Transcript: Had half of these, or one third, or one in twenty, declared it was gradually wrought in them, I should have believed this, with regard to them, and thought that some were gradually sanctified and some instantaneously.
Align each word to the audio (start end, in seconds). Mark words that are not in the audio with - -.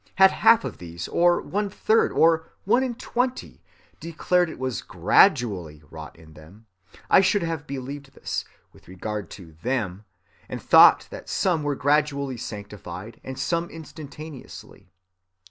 Had 0.15 0.31
half 0.31 0.63
of 0.63 0.79
these, 0.79 1.07
or 1.09 1.39
one 1.39 1.69
third, 1.69 2.11
or 2.11 2.47
one 2.65 2.81
in 2.81 2.95
twenty, 2.95 3.61
declared 3.99 4.49
it 4.49 4.57
was 4.57 4.81
gradually 4.81 5.83
wrought 5.91 6.15
in 6.17 6.33
them, 6.33 6.65
I 7.07 7.21
should 7.21 7.43
have 7.43 7.67
believed 7.67 8.15
this, 8.15 8.43
with 8.73 8.87
regard 8.87 9.29
to 9.37 9.51
them, 9.61 10.05
and 10.49 10.59
thought 10.59 11.05
that 11.11 11.29
some 11.29 11.61
were 11.61 11.75
gradually 11.75 12.37
sanctified 12.37 13.21
and 13.23 13.37
some 13.37 13.69
instantaneously. 13.69 14.91